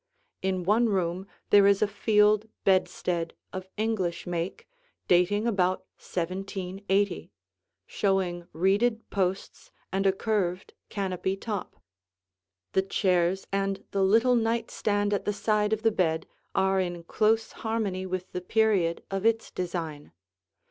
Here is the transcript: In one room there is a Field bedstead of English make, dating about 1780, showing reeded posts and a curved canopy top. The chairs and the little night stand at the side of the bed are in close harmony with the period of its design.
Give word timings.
In 0.41 0.63
one 0.63 0.89
room 0.89 1.27
there 1.51 1.67
is 1.67 1.83
a 1.83 1.87
Field 1.87 2.47
bedstead 2.63 3.35
of 3.53 3.67
English 3.77 4.25
make, 4.25 4.67
dating 5.07 5.45
about 5.45 5.81
1780, 5.99 7.31
showing 7.85 8.47
reeded 8.51 9.07
posts 9.11 9.69
and 9.91 10.07
a 10.07 10.11
curved 10.11 10.73
canopy 10.89 11.37
top. 11.37 11.75
The 12.73 12.81
chairs 12.81 13.45
and 13.51 13.83
the 13.91 14.01
little 14.03 14.35
night 14.35 14.71
stand 14.71 15.13
at 15.13 15.25
the 15.25 15.33
side 15.33 15.71
of 15.71 15.83
the 15.83 15.91
bed 15.91 16.25
are 16.55 16.79
in 16.79 17.03
close 17.03 17.51
harmony 17.51 18.07
with 18.07 18.31
the 18.31 18.41
period 18.41 19.03
of 19.11 19.23
its 19.23 19.51
design. 19.51 20.13